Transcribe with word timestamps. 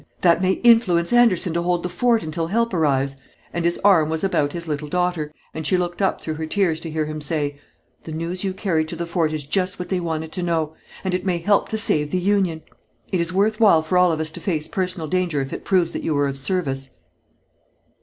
That 0.21 0.41
may 0.41 0.53
influence 0.53 1.13
Anderson 1.13 1.53
to 1.53 1.61
hold 1.61 1.83
the 1.83 1.87
fort 1.87 2.23
until 2.23 2.47
help 2.47 2.73
arrives," 2.73 3.17
and 3.53 3.63
his 3.63 3.79
arm 3.83 4.09
was 4.09 4.23
about 4.23 4.51
his 4.53 4.67
little 4.67 4.87
daughter, 4.87 5.31
and 5.53 5.67
she 5.67 5.77
looked 5.77 6.01
up 6.01 6.19
through 6.19 6.33
her 6.33 6.47
tears 6.47 6.79
to 6.79 6.89
hear 6.89 7.05
him 7.05 7.21
say: 7.21 7.59
"The 8.05 8.11
news 8.11 8.43
you 8.43 8.51
carried 8.51 8.87
to 8.87 8.95
the 8.95 9.05
fort 9.05 9.31
is 9.31 9.43
just 9.43 9.77
what 9.77 9.89
they 9.89 9.99
wanted 9.99 10.31
to 10.31 10.41
know. 10.41 10.73
And 11.03 11.13
it 11.13 11.23
may 11.23 11.37
help 11.37 11.69
to 11.69 11.77
save 11.77 12.09
the 12.09 12.17
Union. 12.17 12.63
It 13.11 13.19
is 13.19 13.31
worth 13.31 13.59
while 13.59 13.83
for 13.83 13.95
us 13.99 14.09
all 14.09 14.17
to 14.25 14.39
face 14.39 14.67
personal 14.67 15.07
danger 15.07 15.39
if 15.39 15.53
it 15.53 15.65
proves 15.65 15.93
that 15.93 16.01
you 16.01 16.15
were 16.15 16.27
of 16.27 16.35
service." 16.35 16.95